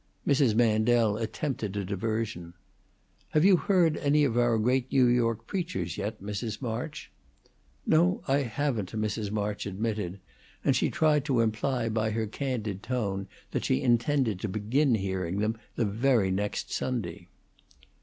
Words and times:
Mrs. 0.27 0.55
Mandel 0.55 1.15
attempted 1.17 1.77
a 1.77 1.85
diversion. 1.85 2.55
"Have 3.33 3.45
you 3.45 3.55
heard 3.57 3.97
any 3.97 4.23
of 4.23 4.35
our 4.35 4.57
great 4.57 4.91
New 4.91 5.05
York 5.05 5.45
preachers 5.45 5.95
yet, 5.95 6.23
Mrs. 6.23 6.59
March?" 6.59 7.11
"No, 7.85 8.23
I 8.27 8.37
haven't," 8.37 8.93
Mrs. 8.93 9.29
March 9.29 9.67
admitted; 9.67 10.19
and 10.65 10.75
she 10.75 10.89
tried 10.89 11.23
to 11.25 11.39
imply 11.41 11.87
by 11.87 12.09
her 12.09 12.25
candid 12.25 12.81
tone 12.81 13.27
that 13.51 13.63
she 13.63 13.83
intended 13.83 14.39
to 14.39 14.49
begin 14.49 14.95
hearing 14.95 15.37
them 15.37 15.55
the 15.75 15.85
very 15.85 16.31
next 16.31 16.71
Sunday. 16.71 17.27